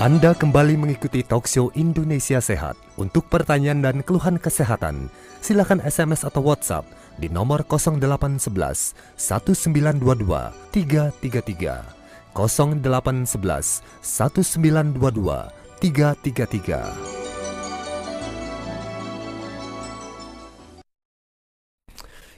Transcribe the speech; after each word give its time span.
Anda 0.00 0.32
kembali 0.32 0.80
mengikuti 0.80 1.20
talkshow 1.20 1.68
Indonesia 1.76 2.40
Sehat. 2.40 2.72
Untuk 2.96 3.28
pertanyaan 3.28 3.84
dan 3.84 4.00
keluhan 4.00 4.40
kesehatan, 4.40 5.12
silakan 5.44 5.76
SMS 5.84 6.24
atau 6.24 6.40
WhatsApp 6.40 6.88
di 7.20 7.28
nomor 7.28 7.68
0811 7.68 8.96
1922 9.20 10.56
333 10.72 11.84
0811 12.32 13.84
1922 14.00 15.52
333 15.84 17.19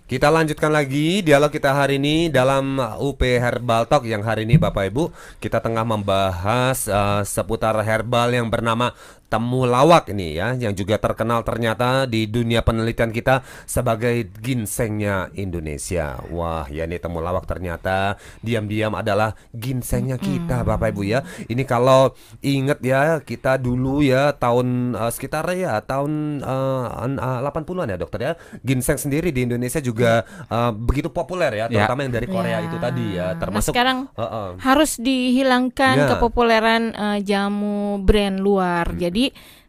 Kita 0.02 0.34
lanjutkan 0.34 0.74
lagi 0.74 1.22
dialog 1.22 1.46
kita 1.46 1.70
hari 1.70 1.94
ini 1.94 2.26
dalam 2.26 2.74
UP 2.98 3.22
Herbal 3.22 3.86
Talk 3.86 4.02
yang 4.02 4.26
hari 4.26 4.42
ini 4.42 4.58
Bapak 4.58 4.90
Ibu. 4.90 5.14
Kita 5.38 5.62
tengah 5.62 5.86
membahas 5.86 6.90
uh, 6.90 7.22
seputar 7.22 7.78
herbal 7.86 8.34
yang 8.34 8.50
bernama 8.50 8.90
temulawak 9.32 10.12
ini 10.12 10.36
ya 10.36 10.52
yang 10.52 10.76
juga 10.76 11.00
terkenal 11.00 11.40
ternyata 11.40 12.04
di 12.04 12.28
dunia 12.28 12.60
penelitian 12.60 13.08
kita 13.08 13.40
sebagai 13.64 14.28
ginsengnya 14.44 15.32
Indonesia. 15.32 16.20
Wah, 16.28 16.68
ya 16.68 16.84
ini 16.84 17.00
temulawak 17.00 17.48
ternyata 17.48 18.20
diam-diam 18.44 18.92
adalah 18.92 19.32
ginsengnya 19.56 20.20
kita 20.20 20.60
hmm. 20.60 20.68
Bapak 20.68 20.92
Ibu 20.92 21.02
ya. 21.08 21.24
Ini 21.48 21.64
kalau 21.64 22.12
inget 22.44 22.84
ya 22.84 23.24
kita 23.24 23.56
dulu 23.56 24.04
ya 24.04 24.36
tahun 24.36 25.00
uh, 25.00 25.08
sekitar 25.08 25.48
ya 25.56 25.80
tahun 25.80 26.44
uh, 26.44 27.40
80-an 27.40 27.88
ya 27.88 27.96
dokter 27.96 28.20
ya. 28.20 28.32
Ginseng 28.60 29.00
sendiri 29.00 29.32
di 29.32 29.48
Indonesia 29.48 29.80
juga 29.80 30.28
uh, 30.52 30.76
begitu 30.76 31.08
populer 31.08 31.56
ya, 31.56 31.66
ya. 31.72 31.88
terutama 31.88 32.04
ya. 32.04 32.04
yang 32.04 32.14
dari 32.20 32.28
Korea 32.28 32.58
ya. 32.60 32.66
itu 32.68 32.76
tadi 32.76 33.06
ya, 33.16 33.32
nah, 33.32 33.40
termasuk 33.40 33.72
nah, 33.72 33.76
sekarang 33.80 33.98
uh, 34.12 34.24
uh. 34.24 34.48
harus 34.60 35.00
dihilangkan 35.00 35.94
ya. 35.96 36.08
kepopuleran 36.12 36.82
uh, 36.92 37.18
jamu 37.24 37.96
brand 38.04 38.36
luar. 38.42 38.92
Hmm. 38.92 39.00
Jadi 39.00 39.21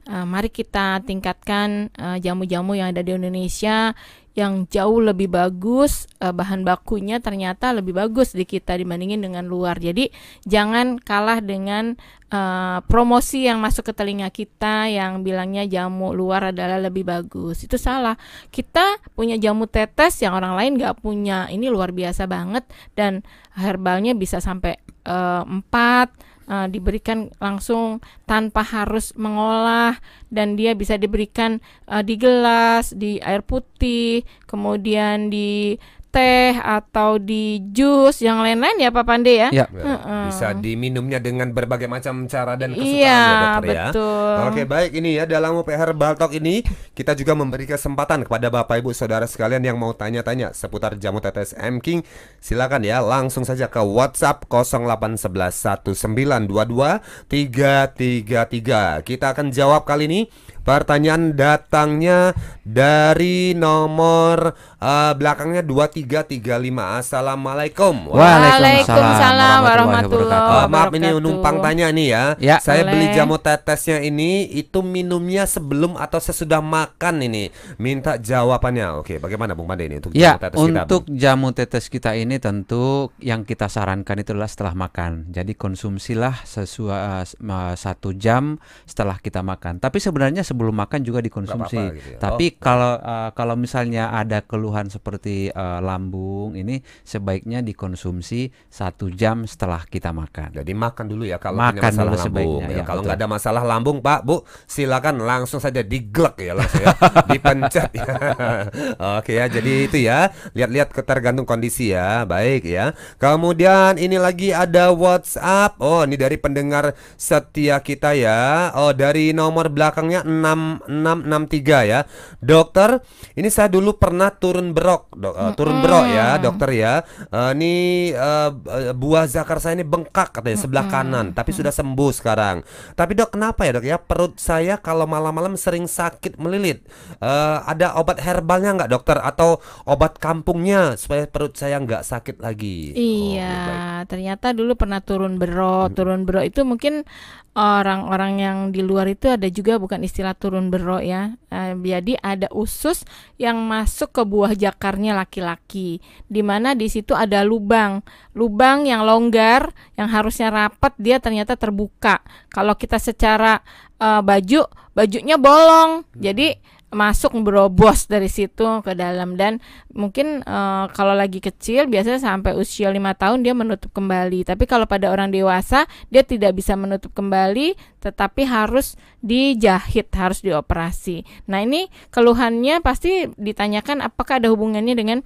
uh, 0.09 0.25
mari 0.25 0.49
kita 0.49 1.05
tingkatkan 1.05 1.93
jamu 1.93 2.49
jamu-jamu 2.49 2.73
yang 2.73 2.89
ada 2.89 3.05
di 3.05 3.13
Indonesia 3.13 3.93
yang 4.33 4.65
jauh 4.65 4.97
lebih 4.97 5.29
bagus 5.29 6.09
uh, 6.17 6.33
bahan 6.33 6.65
bakunya 6.65 7.21
ternyata 7.21 7.69
lebih 7.69 7.93
bagus 7.93 8.33
di 8.33 8.49
kita 8.49 8.73
dibandingin 8.73 9.21
dengan 9.21 9.45
luar. 9.45 9.77
Jadi 9.77 10.09
jangan 10.41 10.97
kalah 10.97 11.37
dengan 11.37 11.93
uh, 12.33 12.81
promosi 12.89 13.45
yang 13.45 13.61
masuk 13.61 13.89
ke 13.89 13.93
telinga 13.93 14.33
kita 14.33 14.89
yang 14.89 15.21
bilangnya 15.21 15.69
jamu 15.69 16.17
luar 16.17 16.49
adalah 16.49 16.81
lebih 16.81 17.05
bagus. 17.05 17.61
Itu 17.61 17.77
salah. 17.77 18.17
Kita 18.49 18.97
punya 19.13 19.37
jamu 19.37 19.69
tetes 19.69 20.17
yang 20.25 20.33
orang 20.33 20.57
lain 20.57 20.81
nggak 20.81 21.05
punya. 21.05 21.45
Ini 21.53 21.69
luar 21.69 21.93
biasa 21.93 22.25
banget 22.25 22.65
dan 22.97 23.21
herbalnya 23.53 24.17
bisa 24.17 24.41
sampai 24.41 24.81
uh, 25.05 25.45
4 25.45 26.32
uh, 26.47 26.67
diberikan 26.67 27.31
langsung 27.37 27.99
tanpa 28.27 28.63
harus 28.63 29.15
mengolah 29.15 29.99
dan 30.29 30.55
dia 30.59 30.73
bisa 30.73 30.95
diberikan 30.97 31.63
uh, 31.87 32.01
di 32.01 32.15
gelas, 32.15 32.95
di 32.95 33.19
air 33.21 33.43
putih, 33.43 34.23
kemudian 34.47 35.29
di 35.29 35.77
teh 36.13 36.53
atau 36.53 37.17
di 37.17 37.57
jus 37.73 38.21
yang 38.21 38.45
lain-lain 38.45 38.77
ya 38.77 38.93
Pak 38.93 39.01
Pande 39.01 39.33
ya. 39.33 39.49
ya. 39.49 39.65
Uh-uh. 39.65 40.29
Bisa 40.29 40.53
diminumnya 40.53 41.17
dengan 41.17 41.49
berbagai 41.49 41.89
macam 41.89 42.29
cara 42.29 42.53
dan 42.53 42.77
kesukaan 42.77 42.93
iya, 42.93 43.17
ya 43.17 43.41
dokter 43.41 43.65
betul. 43.89 44.29
ya. 44.29 44.45
Oke 44.45 44.61
baik 44.69 44.91
ini 44.93 45.17
ya 45.17 45.25
dalam 45.25 45.57
UPR 45.57 45.97
Baltok 45.97 46.37
ini 46.37 46.61
kita 46.93 47.17
juga 47.17 47.33
memberi 47.33 47.65
kesempatan 47.65 48.29
kepada 48.29 48.53
Bapak 48.53 48.85
Ibu 48.85 48.93
Saudara 48.93 49.25
sekalian 49.25 49.65
yang 49.65 49.81
mau 49.81 49.97
tanya-tanya 49.97 50.53
seputar 50.53 50.93
jamu 51.01 51.17
tetes 51.17 51.57
M 51.57 51.81
King 51.81 52.05
silakan 52.37 52.85
ya 52.85 53.01
langsung 53.01 53.41
saja 53.41 53.65
ke 53.65 53.81
WhatsApp 53.81 54.45
0811 54.45 55.97
1922 55.97 57.01
333. 57.25 59.01
Kita 59.01 59.25
akan 59.33 59.49
jawab 59.49 59.89
kali 59.89 60.05
ini 60.05 60.21
Pertanyaan 60.63 61.35
datangnya 61.35 62.31
dari 62.63 63.51
nomor 63.51 64.55
uh, 64.79 65.11
belakangnya 65.11 65.59
2335. 66.05 67.01
Assalamualaikum. 67.01 67.93
Waalaikumsalam 68.11 69.59
warahmatullahi 69.63 70.41
wabarakatuh. 70.43 70.63
Uh, 70.63 70.69
maaf 70.69 70.91
ini 70.93 71.09
numpang 71.19 71.57
tanya 71.63 71.87
nih 71.89 72.07
ya. 72.11 72.23
ya 72.39 72.55
Saya 72.59 72.83
boleh. 72.83 72.91
beli 72.91 73.05
jamu 73.15 73.35
tetesnya 73.39 73.97
ini 74.03 74.45
itu 74.51 74.83
minumnya 74.83 75.47
sebelum 75.47 75.95
atau 75.95 76.19
sesudah 76.19 76.59
makan 76.59 77.23
ini. 77.25 77.49
Minta 77.79 78.19
jawabannya. 78.19 78.99
Oke, 78.99 79.17
bagaimana 79.17 79.55
Bung 79.55 79.67
Pande 79.67 79.87
ini 79.87 79.97
untuk 79.99 80.11
ya, 80.13 80.35
jamu 80.35 80.43
tetes 80.43 80.57
kita? 80.59 80.81
Untuk 80.83 81.01
jamu 81.09 81.47
tetes 81.55 81.85
kita 81.87 82.11
ini 82.19 82.35
tentu 82.37 83.09
yang 83.23 83.47
kita 83.47 83.71
sarankan 83.71 84.19
itu 84.19 84.35
adalah 84.35 84.51
setelah 84.51 84.75
makan. 84.75 85.31
Jadi 85.31 85.55
konsumsilah 85.55 86.43
sesuai 86.43 87.39
uh, 87.39 87.75
satu 87.75 88.11
jam 88.13 88.59
setelah 88.83 89.17
kita 89.17 89.41
makan. 89.41 89.79
Tapi 89.79 89.97
sebenarnya 89.97 90.43
sebelum 90.43 90.75
makan 90.75 91.01
juga 91.01 91.23
dikonsumsi. 91.23 91.77
Apa 91.79 91.89
-apa 91.89 91.97
gitu 91.97 92.09
ya. 92.13 92.19
Tapi 92.19 92.45
oh. 92.51 92.59
kalau 92.59 92.93
uh, 92.99 93.29
kalau 93.33 93.55
misalnya 93.55 94.11
ada 94.11 94.43
keluhan 94.43 94.91
seperti 94.91 95.49
uh, 95.53 95.79
lambung 95.93 96.57
ini 96.57 96.81
sebaiknya 97.05 97.61
dikonsumsi 97.61 98.49
satu 98.67 99.13
jam 99.13 99.45
setelah 99.45 99.85
kita 99.85 100.09
makan. 100.09 100.57
Jadi 100.57 100.71
makan 100.73 101.05
dulu 101.05 101.23
ya 101.29 101.37
kalau 101.37 101.61
makan 101.61 101.77
punya 101.77 101.93
masalah 101.93 102.13
dulu 102.17 102.23
lambung. 102.25 102.61
Ya. 102.65 102.77
ya 102.81 102.83
kalau 102.83 103.01
nggak 103.05 103.17
ada 103.21 103.27
masalah 103.29 103.63
lambung 103.63 103.97
Pak 104.01 104.21
Bu 104.25 104.41
silakan 104.65 105.21
langsung 105.21 105.61
saja 105.61 105.85
diglek 105.85 106.41
ya 106.41 106.53
langsung 106.57 106.81
ya 106.81 106.95
dipencet 107.29 107.91
ya. 107.93 108.13
Oke 109.21 109.37
ya 109.37 109.45
jadi 109.45 109.73
itu 109.85 109.97
ya 110.01 110.33
lihat-lihat 110.57 110.97
tergantung 111.05 111.45
kondisi 111.45 111.93
ya 111.93 112.25
baik 112.25 112.65
ya. 112.65 112.97
Kemudian 113.21 114.01
ini 114.01 114.17
lagi 114.17 114.49
ada 114.49 114.89
WhatsApp. 114.89 115.77
Oh 115.77 116.01
ini 116.01 116.17
dari 116.17 116.41
pendengar 116.41 116.97
setia 117.19 117.77
kita 117.83 118.17
ya. 118.17 118.73
Oh 118.73 118.95
dari 118.95 119.35
nomor 119.35 119.69
belakangnya 119.69 120.23
6663 120.23 121.91
ya. 121.91 121.99
Dokter, 122.39 123.03
ini 123.35 123.51
saya 123.51 123.67
dulu 123.67 123.99
pernah 123.99 124.31
turun 124.31 124.71
berok, 124.71 125.11
dok, 125.13 125.35
uh, 125.35 125.51
turun 125.53 125.82
berok 125.83 126.05
ya, 126.07 126.27
dokter 126.39 126.69
ya. 126.71 126.93
Uh, 127.27 127.51
ini 127.51 127.73
uh, 128.15 128.49
buah 128.95 129.27
zakar 129.27 129.59
saya 129.59 129.75
ini 129.75 129.85
bengkak 129.85 130.31
katanya 130.31 130.59
sebelah 130.63 130.85
kanan, 130.87 131.35
tapi 131.35 131.51
sudah 131.51 131.75
sembuh 131.75 132.11
sekarang. 132.15 132.63
Tapi 132.95 133.11
dok, 133.13 133.35
kenapa 133.35 133.67
ya 133.67 133.71
dok 133.75 133.85
ya? 133.85 133.97
Perut 133.99 134.39
saya 134.39 134.79
kalau 134.79 135.03
malam-malam 135.03 135.59
sering 135.59 135.85
sakit 135.85 136.39
melilit. 136.39 136.87
Uh, 137.19 137.59
ada 137.67 137.93
obat 137.99 138.23
herbalnya 138.23 138.79
nggak 138.79 138.91
dokter 138.91 139.17
atau 139.19 139.59
obat 139.83 140.17
kampungnya 140.17 140.95
supaya 140.95 141.27
perut 141.27 141.53
saya 141.59 141.77
nggak 141.83 142.07
sakit 142.07 142.39
lagi? 142.39 142.95
Iya, 142.95 143.53
oh, 143.53 143.99
ternyata 144.07 144.55
dulu 144.55 144.79
pernah 144.79 145.03
turun 145.03 145.35
berok. 145.35 145.91
Turun 145.93 146.23
berok 146.23 146.47
itu 146.47 146.63
mungkin 146.63 147.03
orang-orang 147.53 148.41
yang 148.41 148.57
di 148.73 148.81
luar 148.81 149.05
itu 149.05 149.29
ada 149.29 149.45
juga 149.45 149.77
bukan 149.77 150.01
istilah 150.01 150.33
turun 150.33 150.73
berok 150.73 151.05
ya. 151.05 151.37
Uh, 151.53 151.77
jadi 151.77 152.17
ada 152.21 152.49
usus 152.49 153.05
yang 153.37 153.61
masuk 153.61 154.09
ke 154.09 154.21
buah 154.25 154.57
jakarnya 154.57 155.13
laki-laki, 155.13 156.01
di 156.25 156.41
mana 156.41 156.73
di 156.73 156.89
situ 156.89 157.13
ada 157.13 157.45
lubang, 157.45 158.01
lubang 158.33 158.89
yang 158.89 159.05
longgar 159.05 159.69
yang 159.93 160.09
harusnya 160.09 160.49
rapat 160.49 160.97
dia 160.97 161.21
ternyata 161.21 161.53
terbuka. 161.53 162.25
Kalau 162.49 162.73
kita 162.73 162.97
secara 162.97 163.61
uh, 164.01 164.25
baju, 164.25 164.65
bajunya 164.97 165.37
bolong, 165.37 166.09
jadi 166.17 166.57
masuk 166.93 167.35
berobos 167.41 168.05
dari 168.07 168.31
situ 168.31 168.81
ke 168.85 168.93
dalam. 168.93 169.35
Dan 169.35 169.59
mungkin 169.91 170.45
uh, 170.45 170.87
kalau 170.93 171.17
lagi 171.17 171.41
kecil 171.43 171.89
biasanya 171.89 172.21
sampai 172.21 172.55
usia 172.55 172.93
lima 172.93 173.17
tahun 173.17 173.43
dia 173.43 173.51
menutup 173.51 173.91
kembali. 173.91 174.47
Tapi 174.47 174.63
kalau 174.69 174.87
pada 174.87 175.09
orang 175.09 175.33
dewasa 175.33 175.89
dia 176.13 176.23
tidak 176.23 176.55
bisa 176.55 176.77
menutup 176.79 177.11
kembali 177.11 177.75
tetapi 177.99 178.47
harus 178.47 178.95
dijahit 179.19 180.07
harus 180.15 180.39
dioperasi. 180.39 181.25
Nah 181.49 181.65
ini 181.65 181.89
keluhannya 182.13 182.79
pasti 182.79 183.27
ditanyakan 183.35 184.05
apakah 184.05 184.39
ada 184.39 184.51
hubungannya 184.51 184.95
dengan 184.95 185.19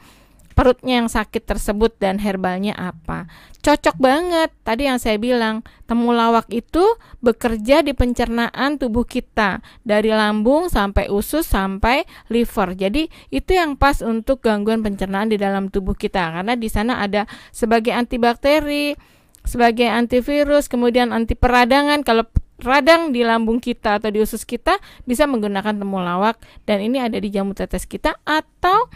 perutnya 0.58 1.06
yang 1.06 1.06
sakit 1.06 1.46
tersebut 1.46 2.02
dan 2.02 2.18
herbalnya 2.18 2.74
apa. 2.74 3.30
Cocok 3.62 4.02
banget. 4.02 4.50
Tadi 4.66 4.90
yang 4.90 4.98
saya 4.98 5.22
bilang, 5.22 5.62
temulawak 5.86 6.50
itu 6.50 6.82
bekerja 7.22 7.86
di 7.86 7.94
pencernaan 7.94 8.82
tubuh 8.82 9.06
kita 9.06 9.62
dari 9.86 10.10
lambung 10.10 10.74
sampai 10.74 11.14
usus 11.14 11.46
sampai 11.46 12.10
liver. 12.34 12.74
Jadi 12.74 13.06
itu 13.30 13.54
yang 13.54 13.78
pas 13.78 14.02
untuk 14.02 14.42
gangguan 14.42 14.82
pencernaan 14.82 15.30
di 15.30 15.38
dalam 15.38 15.70
tubuh 15.70 15.94
kita 15.94 16.42
karena 16.42 16.58
di 16.58 16.74
sana 16.74 17.06
ada 17.06 17.30
sebagai 17.54 17.94
antibakteri, 17.94 18.98
sebagai 19.46 19.86
antivirus, 19.86 20.66
kemudian 20.66 21.14
anti 21.14 21.38
peradangan. 21.38 22.02
Kalau 22.02 22.26
radang 22.66 23.14
di 23.14 23.22
lambung 23.22 23.62
kita 23.62 24.02
atau 24.02 24.10
di 24.10 24.26
usus 24.26 24.42
kita 24.42 24.82
bisa 25.06 25.30
menggunakan 25.30 25.78
temulawak 25.78 26.42
dan 26.66 26.82
ini 26.82 26.98
ada 26.98 27.22
di 27.22 27.30
jamu 27.30 27.54
tetes 27.54 27.86
kita 27.86 28.18
atau 28.26 28.90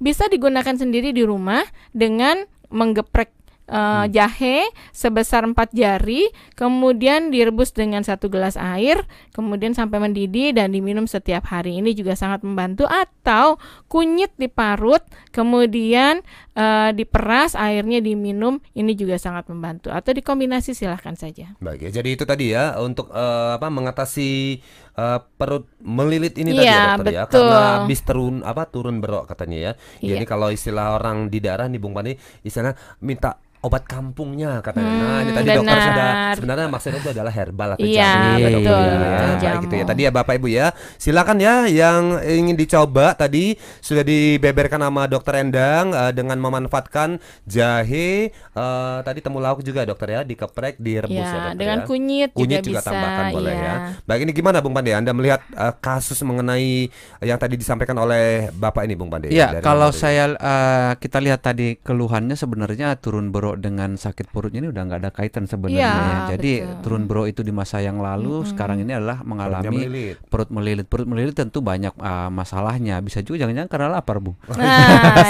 bisa 0.00 0.26
digunakan 0.32 0.74
sendiri 0.74 1.12
di 1.12 1.22
rumah 1.22 1.62
dengan 1.92 2.48
menggeprek 2.72 3.30
uh, 3.70 4.04
hmm. 4.04 4.10
jahe 4.10 4.66
sebesar 4.90 5.46
4 5.46 5.54
jari, 5.70 6.28
kemudian 6.58 7.30
direbus 7.30 7.70
dengan 7.72 8.02
satu 8.02 8.26
gelas 8.26 8.58
air, 8.58 9.06
kemudian 9.30 9.72
sampai 9.72 10.02
mendidih 10.02 10.52
dan 10.52 10.74
diminum 10.74 11.06
setiap 11.06 11.46
hari. 11.48 11.78
Ini 11.78 11.94
juga 11.94 12.18
sangat 12.18 12.42
membantu. 12.42 12.90
Atau 12.90 13.62
kunyit 13.86 14.34
diparut, 14.36 15.00
kemudian 15.30 16.26
uh, 16.60 16.90
diperas, 16.92 17.56
airnya 17.56 18.04
diminum. 18.04 18.60
Ini 18.76 18.92
juga 18.92 19.16
sangat 19.16 19.48
membantu. 19.48 19.88
Atau 19.88 20.12
dikombinasi 20.12 20.76
silahkan 20.76 21.16
saja. 21.16 21.56
Baik 21.58 21.88
ya. 21.88 22.00
Jadi 22.00 22.08
itu 22.20 22.24
tadi 22.28 22.52
ya 22.52 22.76
untuk 22.76 23.08
uh, 23.08 23.56
apa 23.56 23.72
mengatasi 23.72 24.60
uh, 25.00 25.24
perut 25.40 25.64
melilit 25.80 26.36
ini 26.36 26.52
tadi 26.52 26.68
ya 26.68 26.68
iya, 26.68 26.80
dokter 27.00 27.12
ya. 27.16 27.24
betul. 27.24 27.40
ya 27.40 27.48
karena 27.48 27.60
habis 27.80 28.00
turun 28.04 28.36
apa 28.44 28.62
turun 28.68 28.96
berok 29.00 29.24
katanya 29.32 29.58
ya. 29.58 29.72
ya. 30.04 30.14
Jadi 30.16 30.24
kalau 30.28 30.52
istilah 30.52 31.00
orang 31.00 31.32
di 31.32 31.40
daerah 31.40 31.64
nih 31.66 31.80
Bung 31.80 31.96
Pani 31.96 32.12
istilah 32.44 32.76
minta 33.00 33.40
obat 33.60 33.84
kampungnya 33.84 34.64
katanya. 34.64 34.88
Hmm, 34.88 35.00
nah, 35.04 35.18
ini 35.20 35.32
tadi 35.36 35.48
benar. 35.52 35.56
dokter 35.60 35.78
sudah 35.84 36.10
sebenarnya 36.32 36.66
maksudnya 36.72 37.00
itu 37.00 37.10
adalah 37.12 37.32
herbal 37.32 37.68
atau 37.76 37.84
iya, 37.84 38.08
jamu 38.08 38.30
ya, 38.40 38.48
betul, 38.48 38.80
ya. 38.80 38.98
Baik 39.36 39.58
gitu 39.60 39.74
ya. 39.76 39.84
Tadi 39.84 40.00
ya 40.00 40.10
Bapak 40.10 40.34
Ibu 40.40 40.48
ya. 40.48 40.66
Silakan 40.96 41.38
ya 41.44 41.54
yang 41.68 42.02
ingin 42.24 42.56
dicoba 42.56 43.12
tadi 43.12 43.60
sudah 43.84 44.00
dibeberkan 44.00 44.80
sama 44.80 45.04
dokter 45.04 45.44
Endang 45.44 45.92
uh, 45.92 46.08
dengan 46.08 46.40
memanfaatkan 46.50 47.22
jahe 47.46 48.34
uh, 48.58 49.00
tadi 49.06 49.22
temulawak 49.22 49.62
juga 49.62 49.86
dokter 49.86 50.18
ya 50.18 50.20
dikeprek 50.26 50.82
direbus 50.82 51.14
ya, 51.14 51.30
ya 51.30 51.40
dokter 51.46 51.58
dengan 51.62 51.78
ya. 51.78 51.86
kunyit, 51.86 52.30
kunyit 52.34 52.60
juga, 52.60 52.66
juga 52.66 52.80
bisa, 52.82 52.88
tambahkan 52.90 53.24
boleh 53.30 53.54
iya. 53.54 53.62
ya. 53.62 53.74
Baik 54.04 54.20
ini 54.26 54.32
gimana 54.34 54.58
Bung 54.58 54.74
Pande? 54.74 54.90
Anda 54.90 55.12
melihat 55.14 55.40
uh, 55.54 55.74
kasus 55.78 56.18
mengenai 56.26 56.90
yang 57.22 57.38
tadi 57.38 57.54
disampaikan 57.54 57.96
oleh 58.02 58.50
Bapak 58.50 58.82
ini 58.84 58.98
Bung 58.98 59.08
Pande? 59.08 59.30
Iya, 59.30 59.62
kalau 59.62 59.94
saya 59.94 60.34
uh, 60.34 60.92
kita 60.98 61.22
lihat 61.22 61.46
tadi 61.46 61.78
keluhannya 61.78 62.34
sebenarnya 62.34 62.98
turun 62.98 63.30
bero 63.30 63.54
dengan 63.54 63.94
sakit 63.94 64.34
perutnya 64.34 64.66
ini 64.66 64.68
udah 64.74 64.82
nggak 64.82 65.00
ada 65.06 65.10
kaitan 65.14 65.46
sebenarnya 65.46 65.78
ya. 65.80 65.94
ya. 65.94 66.18
Jadi 66.36 66.52
betul. 66.64 66.80
turun 66.82 67.02
bro 67.06 67.22
itu 67.28 67.40
di 67.46 67.52
masa 67.54 67.78
yang 67.78 68.02
lalu, 68.02 68.42
hmm. 68.42 68.48
sekarang 68.50 68.82
ini 68.82 68.92
adalah 68.96 69.22
mengalami 69.22 69.86
melilit. 69.86 70.16
perut 70.26 70.50
melilit. 70.50 70.86
Perut 70.88 71.06
melilit 71.06 71.34
tentu 71.36 71.62
banyak 71.62 71.94
uh, 72.00 72.32
masalahnya. 72.32 72.98
Bisa 73.04 73.20
juga 73.22 73.46
jangan-jangan 73.46 73.70
karena 73.70 73.88
lapar, 74.00 74.16
Bu. 74.18 74.32
Nah, 74.56 74.66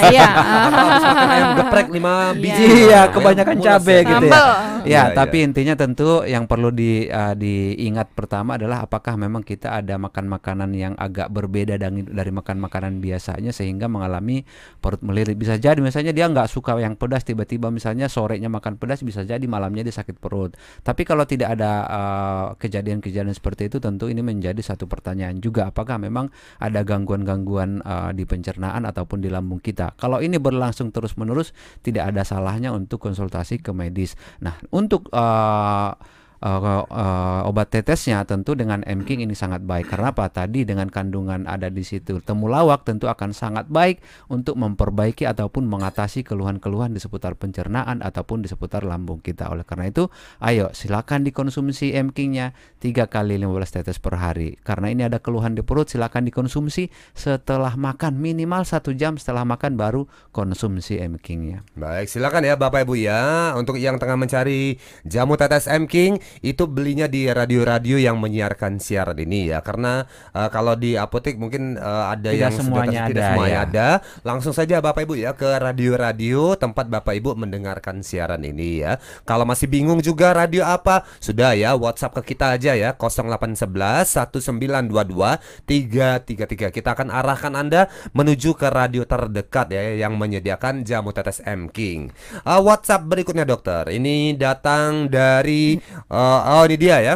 iya. 1.01 1.33
ayam 1.33 1.49
geprek 1.57 1.87
lima 1.89 2.13
iya. 2.13 2.37
biji. 2.37 2.63
Iya, 2.87 3.01
kebanyakan 3.09 3.57
cabai 3.57 3.99
gitu 4.05 4.25
ya. 4.29 4.43
Ya, 4.81 4.85
ya, 4.85 5.03
tapi 5.13 5.41
ya. 5.41 5.45
intinya 5.49 5.73
tentu 5.77 6.25
yang 6.25 6.45
perlu 6.45 6.73
di 6.73 7.05
uh, 7.09 7.33
diingat 7.37 8.13
pertama 8.13 8.57
adalah 8.57 8.85
apakah 8.85 9.17
memang 9.17 9.45
kita 9.45 9.77
ada 9.81 9.97
makan 9.97 10.25
makanan 10.29 10.69
yang 10.73 10.93
agak 10.97 11.29
berbeda 11.29 11.77
dari, 11.77 12.01
dari 12.05 12.31
makan 12.33 12.57
makanan 12.61 12.97
biasanya 13.01 13.53
sehingga 13.53 13.85
mengalami 13.85 14.45
perut 14.81 15.01
melilit. 15.05 15.37
Bisa 15.37 15.57
jadi 15.57 15.77
misalnya 15.81 16.13
dia 16.13 16.25
nggak 16.29 16.49
suka 16.49 16.77
yang 16.81 16.97
pedas 16.97 17.25
tiba-tiba 17.25 17.69
misalnya 17.69 18.09
sorenya 18.09 18.49
makan 18.49 18.77
pedas 18.77 19.01
bisa 19.01 19.25
jadi 19.25 19.43
malamnya 19.45 19.85
dia 19.85 19.95
sakit 19.95 20.17
perut. 20.17 20.53
Tapi 20.81 21.01
kalau 21.05 21.25
tidak 21.25 21.57
ada 21.57 21.71
eh, 21.85 22.47
kejadian-kejadian 22.61 23.33
uh, 23.33 23.37
seperti 23.37 23.69
itu 23.71 23.77
tentu 23.81 24.09
ini 24.09 24.21
menjadi 24.21 24.59
satu 24.61 24.85
pertanyaan 24.85 25.37
juga 25.41 25.69
apakah 25.69 25.97
memang 25.97 26.29
ada 26.61 26.81
gangguan-gangguan 26.85 27.81
uh, 27.81 28.11
di 28.13 28.23
pencernaan 28.27 28.85
ataupun 28.85 29.23
di 29.23 29.29
lambung 29.31 29.59
kita. 29.63 29.95
Kalau 29.97 30.19
ini 30.19 30.37
berlangsung 30.37 30.90
terus-menerus 30.91 31.55
tidak 31.81 32.11
ada 32.13 32.21
salahnya 32.27 32.75
untuk 32.75 33.01
konsultasi 33.01 33.63
ke 33.63 33.71
medis. 33.71 34.13
Nah, 34.43 34.59
untuk 34.69 35.07
uh, 35.15 35.95
uh, 36.41 36.83
uh, 36.89 37.47
obat 37.47 37.69
tetesnya 37.69 38.25
tentu 38.25 38.57
dengan 38.57 38.81
M-King 38.83 39.23
ini 39.23 39.37
sangat 39.37 39.63
baik. 39.63 39.93
Karena 39.93 40.11
apa? 40.11 40.27
Tadi 40.27 40.65
dengan 40.65 40.89
kandungan 40.89 41.45
ada 41.45 41.69
di 41.69 41.85
situ 41.85 42.19
temulawak 42.19 42.83
tentu 42.83 43.07
akan 43.07 43.31
sangat 43.31 43.69
baik 43.69 44.01
untuk 44.27 44.57
memperbaiki 44.57 45.29
ataupun 45.29 45.69
mengatasi 45.69 46.25
keluhan-keluhan 46.25 46.91
di 46.91 46.99
seputar 46.99 47.37
pencernaan 47.37 48.01
ataupun 48.01 48.43
di 48.43 48.47
seputar 48.49 48.83
lambung 48.83 49.21
kita. 49.21 49.47
Oleh 49.53 49.63
karena 49.63 49.87
itu, 49.87 50.09
ayo 50.41 50.73
silakan 50.73 51.23
dikonsumsi 51.23 51.93
M-Kingnya 51.95 52.57
3 52.81 53.07
kali 53.07 53.37
15 53.37 53.75
tetes 53.81 53.97
per 54.01 54.17
hari. 54.17 54.57
Karena 54.65 54.89
ini 54.89 55.05
ada 55.05 55.21
keluhan 55.21 55.53
di 55.53 55.61
perut, 55.61 55.87
silakan 55.87 56.25
dikonsumsi 56.27 56.89
setelah 57.13 57.77
makan 57.77 58.17
minimal 58.17 58.65
satu 58.65 58.91
jam 58.97 59.15
setelah 59.15 59.45
makan 59.45 59.77
baru 59.77 60.09
konsumsi 60.33 60.97
M-Kingnya. 60.97 61.63
Baik, 61.77 62.09
silakan 62.09 62.43
ya 62.43 62.57
Bapak 62.57 62.83
Ibu 62.83 62.97
ya 62.97 63.53
untuk 63.53 63.77
yang 63.77 64.01
tengah 64.01 64.17
mencari 64.17 64.81
jamu 65.05 65.37
tetes 65.37 65.69
M-King 65.69 66.17
itu 66.39 66.63
belinya 66.71 67.11
di 67.11 67.27
radio-radio 67.27 67.99
yang 67.99 68.15
menyiarkan 68.17 68.79
siaran 68.79 69.19
ini 69.19 69.51
ya. 69.51 69.59
Karena 69.59 70.07
uh, 70.31 70.47
kalau 70.47 70.79
di 70.79 70.95
apotek 70.95 71.35
mungkin 71.35 71.75
uh, 71.75 72.15
ada 72.15 72.31
tidak 72.31 72.39
yang 72.39 72.53
semuanya 72.55 72.87
sudah 72.91 73.03
ada, 73.03 73.09
tidak 73.11 73.23
semuanya 73.27 73.51
ya. 73.53 73.67
ada. 73.67 73.87
Langsung 74.23 74.53
saja 74.55 74.75
Bapak 74.79 75.03
Ibu 75.03 75.15
ya 75.19 75.31
ke 75.35 75.49
radio-radio 75.59 76.55
tempat 76.55 76.87
Bapak 76.87 77.13
Ibu 77.17 77.35
mendengarkan 77.35 78.05
siaran 78.05 78.45
ini 78.45 78.85
ya. 78.85 79.01
Kalau 79.27 79.43
masih 79.43 79.67
bingung 79.67 79.99
juga 79.99 80.31
radio 80.31 80.63
apa 80.63 81.03
sudah 81.19 81.53
ya 81.57 81.75
WhatsApp 81.75 82.21
ke 82.21 82.33
kita 82.35 82.55
aja 82.55 82.71
ya 82.77 82.93
0811 82.95 84.07
1922 84.07 85.41
333 85.67 86.71
kita 86.71 86.89
akan 86.93 87.09
arahkan 87.09 87.53
Anda 87.57 87.91
menuju 88.13 88.55
ke 88.55 88.67
radio 88.69 89.03
terdekat 89.03 89.73
ya 89.73 90.07
yang 90.07 90.15
menyediakan 90.15 90.85
jamu 90.85 91.09
tetes 91.15 91.41
M 91.43 91.67
King. 91.71 92.13
Uh, 92.45 92.61
WhatsApp 92.61 93.07
berikutnya 93.07 93.43
dokter. 93.47 93.89
Ini 93.89 94.37
datang 94.37 95.09
dari 95.09 95.77
uh, 96.11 96.20
oh 96.21 96.63
ini 96.69 96.77
dia 96.77 96.97
ya 97.01 97.15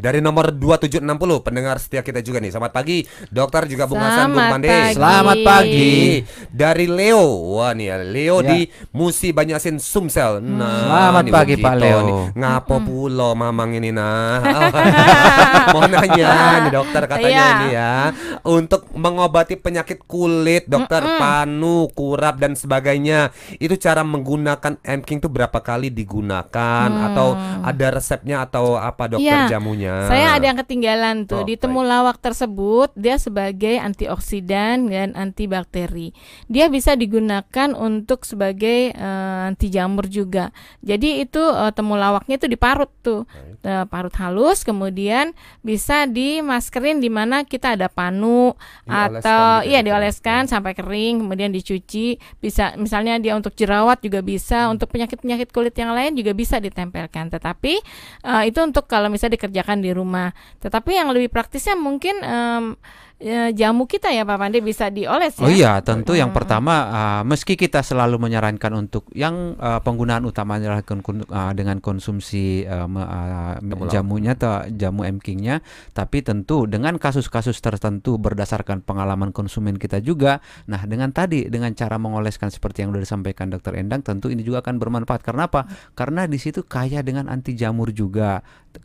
dari 0.00 0.24
nomor 0.24 0.56
2760 0.56 1.04
pendengar 1.44 1.76
setia 1.76 2.00
kita 2.00 2.24
juga 2.24 2.40
nih. 2.40 2.56
Selamat 2.56 2.72
pagi, 2.72 3.04
dokter 3.28 3.68
juga 3.68 3.84
Bung 3.84 4.00
Hasan 4.00 4.32
Bung 4.32 4.48
Pande. 4.48 4.96
Selamat 4.96 5.36
pagi. 5.44 6.24
Dari 6.48 6.88
Leo. 6.88 7.54
Wah 7.60 7.76
nih 7.76 7.86
ya, 7.92 7.96
Leo 8.00 8.36
ya. 8.40 8.48
di 8.56 8.58
Musi 8.96 9.36
Banyasin 9.36 9.76
Sumsel. 9.76 10.40
Hmm. 10.40 10.56
Nah, 10.56 10.88
Selamat 10.88 11.24
pagi 11.28 11.54
Pak 11.60 11.74
Leo. 11.76 12.00
Nih. 12.00 12.14
Ngapo 12.40 12.76
hmm. 12.80 12.86
pulo 12.88 13.30
mamang 13.36 13.76
ini 13.76 13.92
nah. 13.92 14.40
Mau 15.76 15.84
nanya 15.84 16.64
nih 16.64 16.72
dokter 16.80 17.02
katanya 17.04 17.44
yeah. 17.44 17.52
ini 17.52 17.68
ya. 17.76 17.94
Untuk 18.48 18.88
mengobati 18.96 19.60
penyakit 19.60 20.08
kulit, 20.08 20.64
dokter 20.64 21.04
mm 21.04 21.12
-mm. 21.12 21.20
panu, 21.20 21.78
kurap 21.92 22.40
dan 22.40 22.56
sebagainya. 22.56 23.30
Itu 23.60 23.76
cara 23.76 24.00
menggunakan 24.00 24.80
M-King 24.80 25.20
tuh 25.20 25.28
berapa 25.28 25.60
kali 25.60 25.92
digunakan 25.92 26.88
hmm. 26.88 27.06
atau 27.12 27.36
ada 27.60 27.86
resepnya 27.92 28.48
atau 28.48 28.80
apa 28.80 29.12
dokter 29.12 29.28
yeah. 29.28 29.50
jamunya? 29.50 29.89
Saya 30.08 30.26
ada 30.38 30.44
yang 30.46 30.58
ketinggalan 30.58 31.28
tuh. 31.28 31.42
Oh, 31.42 31.46
di 31.46 31.54
temulawak 31.58 32.16
tersebut 32.18 32.90
dia 32.96 33.16
sebagai 33.20 33.76
antioksidan 33.78 34.88
dan 34.88 35.12
antibakteri. 35.14 36.16
Dia 36.46 36.72
bisa 36.72 36.96
digunakan 36.96 37.74
untuk 37.76 38.24
sebagai 38.26 38.92
uh, 38.96 39.50
anti 39.52 39.70
jamur 39.70 40.10
juga. 40.10 40.50
Jadi 40.80 41.22
itu 41.22 41.40
uh, 41.40 41.70
temulawaknya 41.70 42.40
itu 42.40 42.48
diparut 42.50 42.90
tuh. 43.04 43.28
Uh, 43.60 43.84
parut 43.92 44.16
halus 44.16 44.64
kemudian 44.64 45.36
bisa 45.60 46.08
dimaskerin 46.08 46.96
di 46.96 47.12
mana 47.12 47.44
kita 47.44 47.76
ada 47.76 47.92
panu 47.92 48.56
dioleskan 48.88 49.20
atau 49.20 49.44
gitu 49.60 49.68
iya 49.68 49.80
ya, 49.84 49.86
dioleskan 49.86 50.42
sampai 50.48 50.72
kering 50.72 51.20
kemudian 51.22 51.52
dicuci. 51.52 52.16
Bisa 52.40 52.74
misalnya 52.80 53.20
dia 53.20 53.36
untuk 53.36 53.52
jerawat 53.52 54.00
juga 54.00 54.24
bisa, 54.24 54.66
hmm. 54.66 54.74
untuk 54.74 54.88
penyakit-penyakit 54.90 55.52
kulit 55.52 55.76
yang 55.76 55.92
lain 55.92 56.16
juga 56.16 56.32
bisa 56.32 56.56
ditempelkan. 56.56 57.28
Tetapi 57.28 57.74
uh, 58.24 58.42
itu 58.48 58.58
untuk 58.64 58.88
kalau 58.88 59.12
misalnya 59.12 59.36
dikerjakan 59.36 59.69
di 59.78 59.94
rumah. 59.94 60.34
Tetapi 60.58 60.98
yang 60.98 61.14
lebih 61.14 61.30
praktisnya 61.30 61.78
mungkin 61.78 62.18
um, 62.26 62.64
ya, 63.20 63.52
jamu 63.52 63.84
kita 63.84 64.08
ya 64.08 64.24
Pak 64.24 64.40
Pande 64.40 64.64
bisa 64.64 64.88
dioles 64.88 65.36
ya. 65.36 65.44
Oh 65.44 65.52
iya, 65.52 65.72
tentu 65.84 66.16
yang 66.16 66.32
pertama 66.32 66.88
uh, 66.88 67.22
meski 67.28 67.54
kita 67.54 67.84
selalu 67.84 68.16
menyarankan 68.16 68.72
untuk 68.72 69.06
yang 69.12 69.54
uh, 69.60 69.78
penggunaan 69.84 70.24
utamanya 70.24 70.72
adalah 70.72 70.82
uh, 70.82 71.52
dengan 71.52 71.78
konsumsi 71.84 72.64
uh, 72.64 72.88
uh, 72.88 73.60
jamunya 73.92 74.32
atau 74.32 74.64
jamu 74.72 75.04
M-King-nya, 75.04 75.60
tapi 75.92 76.24
tentu 76.24 76.64
dengan 76.64 76.96
kasus-kasus 76.96 77.60
tertentu 77.60 78.16
berdasarkan 78.16 78.80
pengalaman 78.80 79.30
konsumen 79.36 79.76
kita 79.76 80.00
juga. 80.00 80.40
Nah, 80.66 80.88
dengan 80.88 81.12
tadi 81.12 81.52
dengan 81.52 81.76
cara 81.76 82.00
mengoleskan 82.00 82.48
seperti 82.48 82.82
yang 82.82 82.96
sudah 82.96 83.04
disampaikan 83.04 83.52
Dokter 83.52 83.76
Endang, 83.76 84.00
tentu 84.00 84.32
ini 84.32 84.40
juga 84.40 84.64
akan 84.64 84.80
bermanfaat. 84.80 85.20
Karena 85.20 85.44
apa? 85.44 85.68
Karena 85.92 86.24
di 86.24 86.40
situ 86.40 86.64
kaya 86.64 87.04
dengan 87.04 87.28
anti 87.28 87.52
jamur 87.52 87.92
juga, 87.92 88.40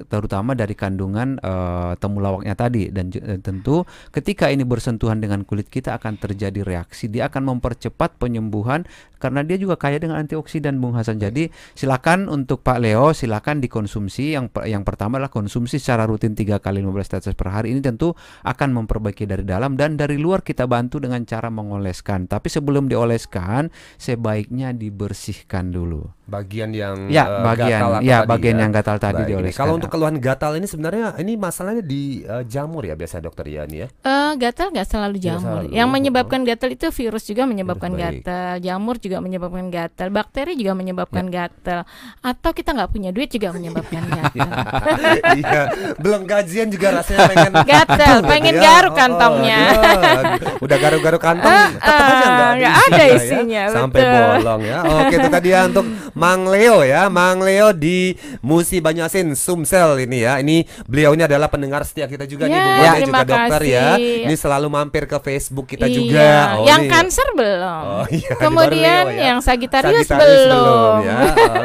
terutama 0.09 0.57
dari 0.57 0.73
kandungan 0.73 1.37
uh, 1.39 1.93
temulawaknya 2.01 2.57
tadi 2.57 2.89
dan 2.89 3.13
uh, 3.13 3.37
tentu 3.37 3.85
ketika 4.09 4.24
ini 4.25 4.65
bersentuhan 4.65 5.21
dengan 5.21 5.45
kulit 5.45 5.69
kita 5.69 5.93
akan 6.01 6.17
terjadi 6.17 6.65
reaksi. 6.65 7.05
Dia 7.05 7.29
akan 7.29 7.53
mempercepat 7.53 8.17
penyembuhan 8.17 8.89
karena 9.21 9.45
dia 9.45 9.61
juga 9.61 9.77
kaya 9.77 10.01
dengan 10.01 10.17
antioksidan 10.21 10.81
Bung 10.81 10.97
Hasan. 10.97 11.21
Jadi 11.21 11.53
silakan 11.77 12.25
untuk 12.25 12.65
Pak 12.65 12.81
Leo 12.81 13.13
silakan 13.13 13.61
dikonsumsi. 13.61 14.33
Yang 14.33 14.49
yang 14.65 14.81
pertama 14.81 15.21
adalah 15.21 15.29
konsumsi 15.29 15.77
secara 15.77 16.09
rutin 16.09 16.33
tiga 16.33 16.57
kali 16.57 16.81
15 16.81 17.13
tetes 17.13 17.35
per 17.37 17.53
hari. 17.53 17.77
Ini 17.77 17.85
tentu 17.85 18.17
akan 18.41 18.69
memperbaiki 18.73 19.29
dari 19.29 19.45
dalam 19.45 19.77
dan 19.77 19.97
dari 19.99 20.17
luar 20.17 20.41
kita 20.41 20.65
bantu 20.65 20.97
dengan 20.97 21.21
cara 21.29 21.53
mengoleskan. 21.53 22.25
Tapi 22.25 22.49
sebelum 22.49 22.89
dioleskan 22.89 23.69
sebaiknya 24.01 24.73
dibersihkan 24.73 25.69
dulu 25.69 26.15
bagian 26.25 26.69
yang 26.69 27.05
ya 27.05 27.23
uh, 27.23 27.45
bagian 27.45 27.79
gatal 27.79 27.91
ya 28.01 28.17
tadi 28.17 28.29
bagian 28.29 28.55
ya. 28.55 28.61
yang 28.61 28.71
gatal 28.71 28.97
tadi 28.97 29.21
Baik, 29.21 29.29
dioleskan. 29.29 29.59
Kalau 29.59 29.73
untuk 29.75 29.89
keluhan 29.89 30.17
gatal 30.17 30.51
ini 30.53 30.65
sebenarnya 30.65 31.07
ini 31.17 31.33
masalahnya 31.35 31.79
di 31.79 32.01
uh, 32.21 32.41
jamur 32.41 32.81
ya 32.81 32.93
biasa 32.93 33.19
dokter 33.19 33.45
ya 33.45 33.61
ini 33.63 33.77
ya. 33.79 33.87
Eh, 34.01 34.31
gatal 34.35 34.69
nggak 34.69 34.87
selalu 34.87 35.17
jamur. 35.17 35.61
selalu. 35.61 35.69
Yang 35.71 35.89
menyebabkan 35.91 36.41
gatal 36.41 36.69
itu 36.71 36.87
virus 36.89 37.23
juga 37.23 37.45
menyebabkan 37.45 37.91
baik. 37.91 38.25
gatal, 38.25 38.53
jamur 38.59 38.95
juga 38.97 39.17
menyebabkan 39.19 39.69
gatal, 39.69 40.07
bakteri 40.09 40.53
juga 40.53 40.65
Ya. 40.65 40.73
menyebabkan 40.75 41.25
gatal, 41.27 41.79
atau 42.19 42.51
kita 42.51 42.69
nggak 42.71 42.89
punya 42.89 43.09
duit 43.09 43.29
juga 43.29 43.49
menyebabkan 43.49 44.03
gatal. 44.17 44.47
Iya, 45.31 45.61
belum 45.95 46.21
gajian 46.23 46.67
juga 46.67 46.87
rasanya 46.95 47.27
pengen 47.27 47.53
gatal, 47.71 48.15
Gitu 48.17 48.27
pengen 48.27 48.55
ya. 48.55 48.61
garuk 48.63 48.83
Oh, 48.87 48.97
kantongnya. 48.97 49.59
iya. 49.61 50.21
Udah 50.57 50.77
garuk-garuk 50.77 51.19
kantong, 51.19 51.51
Ah, 51.51 51.69
tetap 51.75 52.01
aja 52.01 52.25
nggak 52.25 52.51
nggak 52.55 52.73
ada 52.81 53.03
ya. 53.03 53.15
isinya, 53.15 53.63
Sampai 53.69 53.99
betul. 54.01 54.25
bolong 54.39 54.61
ya. 54.63 54.77
Oke, 54.81 55.15
itu 55.15 55.29
tadi 55.29 55.47
ya 55.47 55.61
untuk 55.65 55.85
Mang 56.15 56.47
Leo 56.47 56.81
ya. 56.81 57.07
Mang 57.07 57.43
Leo 57.43 57.69
di 57.69 58.15
Musi 58.39 58.79
Banyuasin 58.79 59.35
Sumsel 59.35 59.99
ini 60.01 60.23
ya. 60.23 60.39
Ini 60.39 60.63
beliau 60.87 61.11
ini 61.11 61.23
adalah 61.23 61.47
pendengar 61.47 61.83
setia 61.83 62.07
kita 62.07 62.23
juga 62.23 62.47
nih 62.47 62.55
Ya, 62.55 62.63
Bu 62.63 62.71
Made 62.71 62.79
juga 62.79 62.95
terima 62.95 63.21
dokter 63.21 63.61
ya. 63.61 63.87
kasih. 63.93 64.23
Ini 64.25 64.35
selalu 64.35 64.67
mampir 64.67 65.03
ke 65.05 65.17
Facebook 65.19 65.67
kita 65.67 65.85
Iya, 65.85 65.93
juga. 65.93 66.29
Oh, 66.55 66.65
yang 66.65 66.81
kanker 66.87 67.29
belum. 67.35 67.83
Oh, 67.85 68.05
iya, 68.09 68.31
di 68.31 68.39
Kemudian 68.39 69.03
Leo 69.05 69.11
ya. 69.13 69.23
yang 69.27 69.39
Sagitarius, 69.39 70.07
Sagittarius 70.07 70.41
belum. 70.47 70.95
ya. 71.03 71.17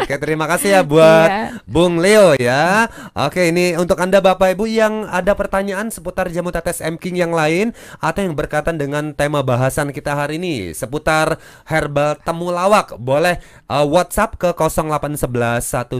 Oke, 0.03 0.15
terima 0.19 0.47
kasih 0.47 0.69
ya 0.73 0.83
buat 0.83 1.29
Iya. 1.31 1.45
Bung 1.65 1.95
Leo 1.97 2.35
ya. 2.35 2.91
Oke, 3.15 3.49
ini 3.49 3.79
untuk 3.79 3.97
Anda 3.97 4.19
Bapak 4.19 4.51
Ibu 4.53 4.67
yang 4.67 5.07
ada 5.07 5.33
pertanyaan 5.33 5.89
seputar 5.89 6.27
jamu 6.29 6.51
tetes 6.51 6.83
M 6.83 6.99
King 6.99 7.15
yang 7.17 7.31
lain 7.31 7.71
atau 7.97 8.21
yang 8.21 8.35
berkaitan 8.35 8.75
dengan 8.75 9.15
tema 9.15 9.41
bahasan 9.41 9.95
kita 9.95 10.13
hari 10.13 10.43
ini 10.43 10.73
seputar 10.73 11.39
herbal 11.65 12.19
temulawak, 12.21 12.99
boleh 12.99 13.39
uh, 13.67 13.87
WhatsApp 13.87 14.40
ke 14.41 14.57
0811 14.57 15.21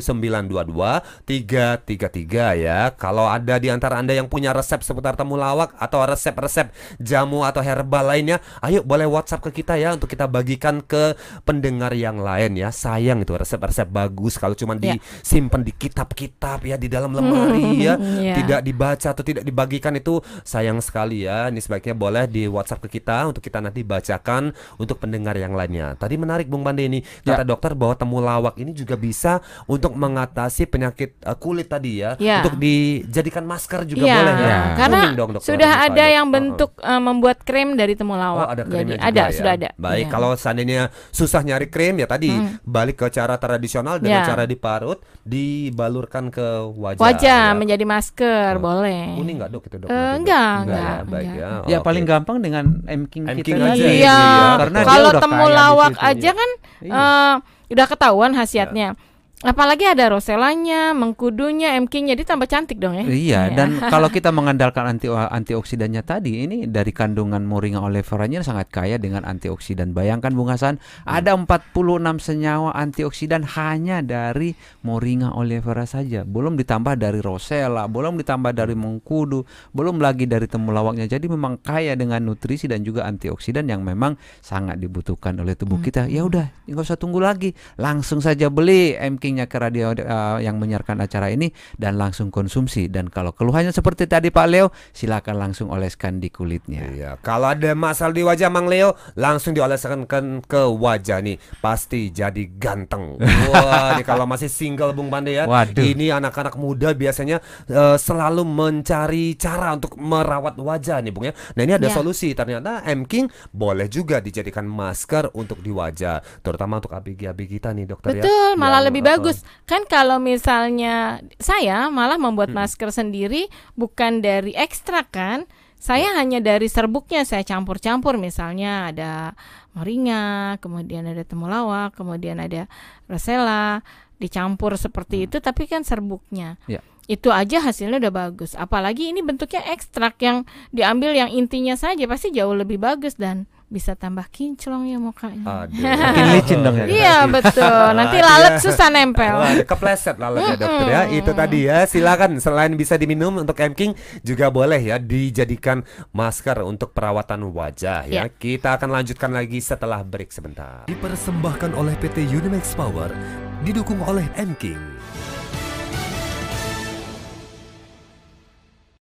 1922 0.01 1.29
333 1.29 2.57
ya. 2.57 2.89
Kalau 2.97 3.29
ada 3.29 3.61
di 3.61 3.69
antara 3.69 4.01
Anda 4.01 4.17
yang 4.17 4.33
punya 4.33 4.57
resep 4.57 4.81
seputar 4.81 5.13
temulawak 5.13 5.77
atau 5.77 6.01
resep-resep 6.09 6.73
jamu 6.97 7.45
atau 7.45 7.61
herbal 7.61 8.09
lainnya, 8.09 8.41
ayo 8.65 8.81
boleh 8.81 9.05
WhatsApp 9.05 9.45
ke 9.45 9.61
kita 9.61 9.77
ya 9.77 9.93
untuk 9.93 10.09
kita 10.09 10.25
bagikan 10.25 10.81
ke 10.81 11.13
pendengar 11.45 11.93
yang 11.93 12.17
lain 12.17 12.57
ya. 12.57 12.73
Sayang 12.73 13.21
itu 13.21 13.37
resep-resep 13.37 13.85
bagus 13.87 14.41
kalau 14.41 14.57
cuma 14.57 14.73
Ya. 14.81 14.97
disimpan 14.97 15.61
di 15.61 15.77
kitab-kitab 15.77 16.65
ya 16.65 16.81
di 16.81 16.89
dalam 16.89 17.13
lemari 17.13 17.83
ya, 17.87 18.01
Ya. 18.01 18.33
tidak 18.41 18.65
dibaca 18.65 19.09
atau 19.13 19.21
tidak 19.21 19.45
dibagikan 19.45 19.93
itu 19.93 20.25
sayang 20.41 20.81
sekali 20.81 21.29
ya. 21.29 21.53
Ini 21.53 21.61
sebaiknya 21.61 21.93
boleh 21.93 22.25
di 22.25 22.49
WhatsApp 22.49 22.89
ke 22.89 22.97
kita 22.97 23.29
untuk 23.29 23.45
kita 23.45 23.61
nanti 23.61 23.85
bacakan 23.85 24.57
untuk 24.81 24.97
pendengar 24.97 25.37
yang 25.37 25.53
lainnya. 25.53 25.99
Tadi 26.01 26.17
menarik 26.17 26.49
Bung 26.49 26.65
Pande 26.65 26.87
ini 26.89 27.05
kata 27.21 27.45
dokter 27.45 27.77
bahwa 27.77 27.93
temulawak 27.93 28.30
ini 28.57 28.71
juga 28.71 28.95
bisa 28.95 29.39
untuk 29.67 29.93
mengatasi 29.93 30.65
penyakit 30.65 31.19
uh, 31.23 31.35
kulit 31.35 31.67
tadi 31.67 31.99
ya, 31.99 32.15
Ya. 32.17 32.41
untuk 32.41 32.55
dijadikan 32.57 33.43
masker 33.43 33.83
juga 33.85 34.03
Iya, 34.03 34.15
boleh 34.15 34.35
ya. 34.35 34.47
Ya. 34.47 34.61
karena 34.77 35.01
dong, 35.13 35.31
dokter, 35.33 35.49
sudah 35.49 35.73
ada 35.83 36.05
dok. 36.05 36.13
yang 36.13 36.27
bentuk 36.29 36.71
eh, 36.77 37.01
membuat 37.01 37.39
krim 37.41 37.75
dari 37.75 37.93
Oh 37.93 37.99
temulawak. 37.99 38.47
ada 38.49 38.63
Jadi 38.63 38.93
juga 38.93 39.03
ada, 39.03 39.23
ya. 39.23 39.33
sudah 39.33 39.53
ada. 39.55 39.69
Baik, 39.75 40.05
Iya. 40.05 40.13
kalau 40.13 40.31
seandainya 40.35 40.81
susah 41.11 41.41
nyari 41.41 41.67
krim 41.67 41.97
ya 41.97 42.07
tadi 42.07 42.31
balik 42.63 42.97
ke 42.97 43.07
cara 43.11 43.35
tradisional 43.35 43.97
dengan 43.97 44.21
Ya. 44.21 44.27
cara 44.27 44.45
diparut, 44.45 45.01
dibalurkan 45.25 46.29
ke 46.29 46.47
wajah. 46.71 47.01
wajah 47.01 47.43
ya. 47.47 47.57
menjadi 47.57 47.85
masker 47.85 48.53
Oh. 48.57 48.63
boleh. 48.63 49.17
Kuning 49.17 49.37
nggak 49.37 49.51
dok 49.51 49.63
itu 49.65 49.77
dok? 49.79 49.89
Nanti, 49.89 49.97
Dok? 49.97 50.19
enggak, 50.21 50.39
ya, 50.45 50.61
enggak, 50.61 50.99
baik 51.07 51.27
enggak. 51.27 51.41
ya. 51.41 51.51
Ya 51.67 51.79
Oke. 51.79 51.87
paling 51.87 52.05
gampang 52.05 52.37
dengan 52.39 52.65
M 52.85 53.03
King 53.07 53.25
M 53.25 53.37
kita 53.37 53.47
King 53.47 53.61
aja 53.61 53.75
Iya, 53.81 53.97
ya. 53.97 54.19
Karena 54.59 54.79
dia 54.79 54.87
kalau 54.87 55.11
temulawak 55.17 55.95
aja 55.97 56.31
kan 56.33 56.51
Iya. 56.81 56.93
eh, 56.93 57.35
udah 57.71 57.87
ketahuan 57.87 58.35
khasiatnya. 58.35 58.99
Apalagi 59.41 59.89
ada 59.89 60.13
roselanya, 60.13 60.93
mengkudunya, 60.93 61.73
M 61.81 61.89
King 61.89 62.13
jadi 62.13 62.29
tambah 62.29 62.45
cantik 62.45 62.77
dong 62.77 62.93
ya. 62.93 63.09
Iya, 63.09 63.43
dan 63.57 63.81
kalau 63.93 64.13
kita 64.13 64.29
mengandalkan 64.29 64.85
anti 64.85 65.09
antioksidannya 65.09 66.05
tadi, 66.05 66.45
ini 66.45 66.69
dari 66.69 66.93
kandungan 66.93 67.49
Moringa 67.49 67.81
oleifera-nya 67.81 68.45
sangat 68.45 68.69
kaya 68.69 69.01
dengan 69.01 69.25
antioksidan. 69.25 69.97
Bayangkan 69.97 70.37
Bung 70.37 70.53
Hasan, 70.53 70.77
ada 71.09 71.33
46 71.33 71.73
senyawa 72.21 72.77
antioksidan 72.77 73.49
hanya 73.57 74.05
dari 74.05 74.53
Moringa 74.85 75.33
oleifera 75.33 75.89
saja. 75.89 76.29
Belum 76.29 76.61
ditambah 76.61 77.01
dari 77.01 77.25
rosella, 77.25 77.89
belum 77.89 78.21
ditambah 78.21 78.53
dari 78.53 78.77
mengkudu, 78.77 79.49
belum 79.73 80.05
lagi 80.05 80.29
dari 80.29 80.53
temulawaknya. 80.53 81.09
Jadi 81.09 81.33
memang 81.33 81.57
kaya 81.65 81.97
dengan 81.97 82.29
nutrisi 82.29 82.69
dan 82.69 82.85
juga 82.85 83.09
antioksidan 83.09 83.73
yang 83.73 83.89
memang 83.89 84.21
sangat 84.45 84.77
dibutuhkan 84.77 85.33
oleh 85.41 85.57
tubuh 85.57 85.81
kita. 85.81 86.13
Ya 86.13 86.29
udah, 86.29 86.53
nggak 86.69 86.85
usah 86.85 87.01
tunggu 87.01 87.25
lagi, 87.25 87.57
langsung 87.81 88.21
saja 88.21 88.53
beli 88.53 89.01
M 89.01 89.17
King-nya 89.31 89.47
ke 89.47 89.63
radio 89.63 89.95
eh, 89.95 90.39
yang 90.43 90.59
menyiarkan 90.59 90.99
acara 90.99 91.31
ini 91.31 91.55
dan 91.79 91.95
langsung 91.95 92.35
konsumsi. 92.35 92.91
Dan 92.91 93.07
kalau 93.07 93.31
keluhannya 93.31 93.71
seperti 93.71 94.11
tadi 94.11 94.35
Pak 94.35 94.47
Leo, 94.51 94.75
silakan 94.91 95.39
langsung 95.39 95.71
oleskan 95.71 96.19
di 96.19 96.35
kulitnya. 96.35 96.83
Iya, 96.91 97.11
kalau 97.23 97.47
ada 97.47 97.71
masalah 97.79 98.11
di 98.11 98.27
wajah 98.27 98.51
Mang 98.51 98.67
Leo, 98.67 98.99
langsung 99.15 99.55
dioleskan 99.55 100.11
kan 100.11 100.43
ke 100.43 100.67
wajah 100.67 101.23
nih, 101.23 101.39
pasti 101.63 102.11
jadi 102.11 102.43
ganteng. 102.59 103.23
Wah, 103.55 103.95
ini 103.95 104.03
kalau 104.03 104.27
masih 104.27 104.51
single 104.51 104.91
Bung 104.91 105.07
Pande 105.07 105.31
ya. 105.31 105.47
Waduh. 105.47 105.79
Ini 105.79 106.11
anak-anak 106.19 106.59
muda 106.59 106.91
biasanya 106.91 107.39
eh, 107.71 107.95
selalu 107.95 108.43
mencari 108.43 109.39
cara 109.39 109.79
untuk 109.79 109.95
merawat 109.95 110.59
wajah 110.59 110.99
nih 110.99 111.13
Bung 111.15 111.31
ya. 111.31 111.35
Nah, 111.55 111.63
ini 111.63 111.79
ada 111.79 111.87
Ya. 111.87 111.95
solusi. 111.95 112.35
Ternyata 112.35 112.83
M 112.83 113.07
King 113.07 113.31
boleh 113.55 113.87
juga 113.87 114.19
dijadikan 114.19 114.67
masker 114.67 115.31
untuk 115.39 115.63
di 115.63 115.71
wajah, 115.71 116.19
terutama 116.43 116.83
untuk 116.83 116.91
ABG-ABG 116.91 117.63
kita 117.63 117.71
nih, 117.71 117.87
dokter 117.87 118.19
ya. 118.19 118.23
Betul, 118.25 118.51
malah 118.57 118.81
Yang, 118.81 118.87
lebih 118.91 119.01
eh, 119.01 119.07
bagus. 119.21 119.45
Kan 119.69 119.85
kalau 119.87 120.17
misalnya 120.17 121.21
saya 121.37 121.93
malah 121.93 122.17
membuat 122.17 122.51
masker 122.51 122.89
sendiri 122.91 123.53
bukan 123.77 124.25
dari 124.25 124.57
ekstrak 124.57 125.13
kan. 125.13 125.45
Saya 125.81 126.13
hanya 126.21 126.45
dari 126.45 126.69
serbuknya 126.69 127.25
saya 127.25 127.41
campur-campur 127.41 128.21
misalnya 128.21 128.93
ada 128.93 129.33
moringa, 129.73 130.61
kemudian 130.61 131.09
ada 131.09 131.25
temulawak, 131.25 131.97
kemudian 131.97 132.37
ada 132.37 132.69
rosella, 133.09 133.81
dicampur 134.21 134.77
seperti 134.77 135.25
itu 135.25 135.41
tapi 135.41 135.65
kan 135.65 135.81
serbuknya. 135.81 136.61
Ya. 136.69 136.85
Itu 137.09 137.33
aja 137.33 137.65
hasilnya 137.65 137.97
udah 137.97 138.13
bagus. 138.13 138.53
Apalagi 138.55 139.09
ini 139.09 139.25
bentuknya 139.25 139.65
ekstrak 139.73 140.21
yang 140.21 140.45
diambil 140.71 141.17
yang 141.17 141.33
intinya 141.33 141.75
saja 141.75 142.05
pasti 142.05 142.29
jauh 142.31 142.53
lebih 142.53 142.77
bagus 142.77 143.17
dan 143.17 143.49
bisa 143.71 143.95
tambah 143.95 144.27
kinclong 144.27 144.91
ya 144.91 144.99
mukanya. 144.99 145.47
Aduh. 145.65 145.79
Makin 146.11 146.27
licin 146.35 146.59
dong 146.67 146.77
ya. 146.77 146.87
Iya 146.91 147.17
betul. 147.31 147.87
Nanti 147.99 148.19
lalat 148.19 148.59
susah 148.59 148.91
nempel. 148.91 149.31
Wah, 149.39 149.63
kepleset 149.63 150.19
lalat 150.19 150.43
ya 150.43 150.55
dokter 150.59 150.87
ya. 150.91 151.03
Itu 151.07 151.31
tadi 151.31 151.59
ya. 151.71 151.87
Silakan 151.87 152.43
selain 152.43 152.75
bisa 152.75 152.99
diminum 152.99 153.39
untuk 153.39 153.55
M 153.63 153.73
King 153.79 153.95
juga 154.27 154.51
boleh 154.51 154.83
ya 154.83 154.99
dijadikan 154.99 155.87
masker 156.11 156.67
untuk 156.67 156.91
perawatan 156.91 157.47
wajah 157.55 158.11
ya. 158.11 158.27
Ya. 158.27 158.29
Kita 158.29 158.75
akan 158.75 158.91
lanjutkan 158.91 159.31
lagi 159.31 159.63
setelah 159.63 160.03
break 160.03 160.35
sebentar. 160.35 160.91
Dipersembahkan 160.91 161.79
oleh 161.79 161.95
PT 162.03 162.27
Unimax 162.27 162.75
Power 162.75 163.15
didukung 163.63 164.03
oleh 164.03 164.27
M 164.35 164.59
King. 164.59 164.83